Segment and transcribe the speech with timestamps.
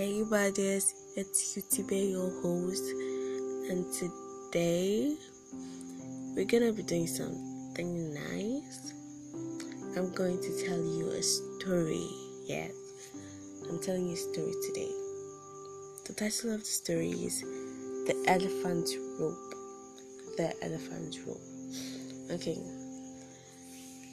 [0.00, 2.84] Hey buddies, it's UTB, your host,
[3.68, 5.14] and today
[6.34, 8.94] we're gonna be doing something nice.
[9.98, 12.08] I'm going to tell you a story.
[12.46, 12.72] Yes,
[13.68, 14.90] I'm telling you a story today.
[16.06, 17.42] The title of the story is
[18.06, 18.88] The Elephant
[19.20, 19.54] Rope.
[20.38, 21.42] The Elephant Rope.
[22.30, 22.56] Okay,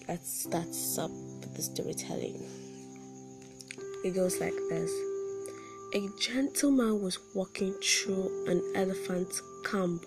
[0.10, 0.68] let's start
[1.00, 1.12] up
[1.56, 2.46] the storytelling.
[4.04, 4.92] It goes like this
[5.94, 10.06] A gentleman was walking through an elephant camp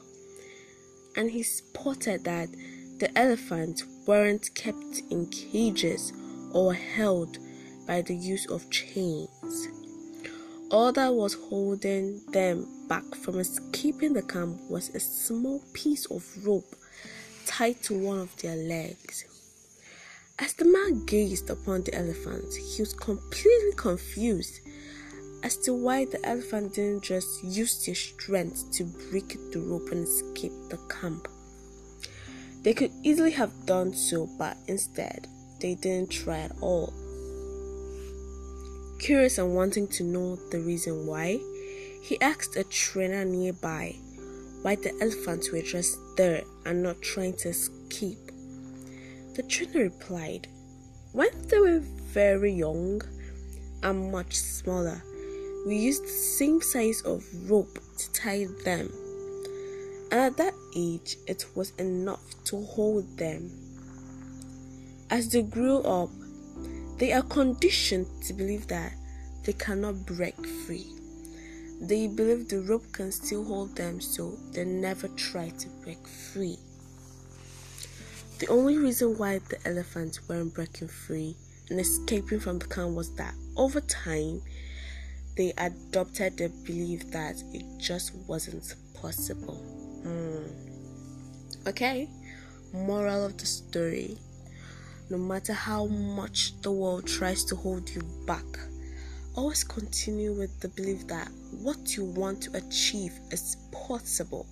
[1.16, 2.50] and he spotted that
[2.98, 6.12] the elephants weren't kept in cages
[6.52, 7.38] or held
[7.86, 9.68] by the use of chains.
[10.70, 16.26] All that was holding them back from escaping the camp was a small piece of
[16.46, 16.76] rope
[17.46, 19.24] tied to one of their legs.
[20.38, 24.60] As the man gazed upon the elephant, he was completely confused
[25.42, 30.06] as to why the elephant didn't just use their strength to break the rope and
[30.06, 31.28] escape the camp.
[32.62, 35.28] They could easily have done so, but instead,
[35.60, 36.92] they didn't try at all.
[38.98, 41.40] Curious and wanting to know the reason why,
[42.02, 43.96] he asked a trainer nearby
[44.62, 48.30] why the elephants were just there and not trying to escape.
[49.36, 50.48] The trainer replied,
[51.12, 53.00] When they were very young
[53.82, 55.02] and much smaller,
[55.66, 58.90] we used the same size of rope to tie them.
[60.10, 63.50] And at that age, it was enough to hold them.
[65.10, 66.08] As they grew up,
[66.98, 68.92] they are conditioned to believe that
[69.44, 70.36] they cannot break
[70.66, 70.86] free.
[71.80, 76.58] They believe the rope can still hold them, so they never try to break free.
[78.38, 81.36] The only reason why the elephants weren't breaking free
[81.68, 84.42] and escaping from the camp was that over time
[85.36, 89.56] they adopted the belief that it just wasn't possible.
[90.02, 91.68] Hmm.
[91.68, 92.08] Okay,
[92.72, 94.18] moral of the story
[95.10, 98.44] no matter how much the world tries to hold you back,
[99.34, 104.46] always continue with the belief that what you want to achieve is possible.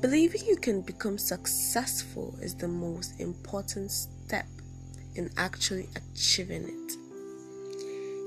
[0.00, 4.46] Believing you can become successful is the most important step
[5.14, 6.92] in actually achieving it.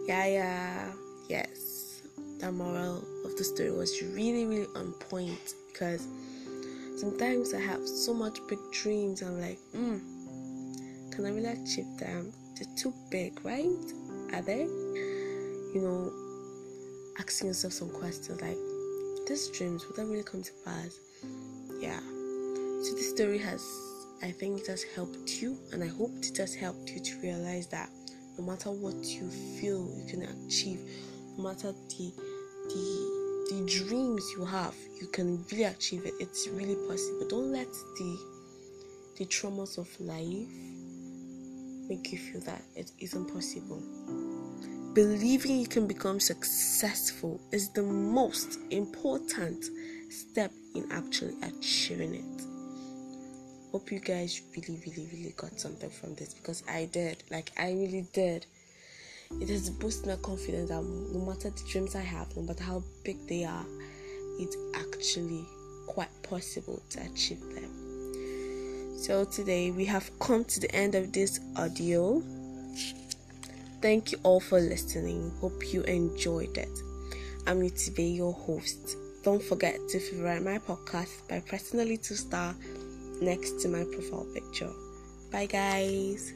[0.08, 0.92] Yeah, yeah,
[1.30, 2.02] yes.
[2.40, 6.08] The moral of the story was really, really on point because
[6.98, 9.22] sometimes I have so much big dreams.
[9.22, 9.98] I'm like, hmm,
[11.12, 12.34] can I really achieve them?
[12.56, 13.70] They're too big, right?
[14.34, 14.62] Are they?
[15.74, 16.12] You know,
[17.20, 18.58] asking yourself some questions like,
[19.28, 21.00] these dreams, will that really come to pass?
[21.80, 22.00] yeah
[22.82, 23.66] so this story has
[24.22, 27.68] i think it has helped you and i hope it has helped you to realize
[27.68, 27.90] that
[28.38, 29.30] no matter what you
[29.60, 30.80] feel you can achieve
[31.38, 32.14] matter the
[32.70, 37.72] the the dreams you have you can really achieve it it's really possible don't let
[37.98, 38.18] the
[39.18, 40.48] the traumas of life
[41.90, 43.82] make you feel that it isn't possible
[44.94, 49.66] believing you can become successful is the most important
[50.10, 52.44] step in actually achieving it.
[53.72, 57.24] Hope you guys really, really, really got something from this because I did.
[57.30, 58.48] Like, I really did.
[59.40, 62.84] It has boosted my confidence that no matter the dreams I have, no matter how
[63.04, 63.66] big they are,
[64.40, 65.46] it's actually
[65.88, 68.98] quite possible to achieve them.
[68.98, 72.22] So, today we have come to the end of this audio.
[73.82, 75.32] Thank you all for listening.
[75.40, 76.80] Hope you enjoyed it.
[77.48, 78.98] I'm Yutibe, your host.
[79.24, 82.56] Don't forget to favorite my podcast by pressing the little star
[83.22, 84.72] next to my profile picture.
[85.32, 86.34] Bye, guys.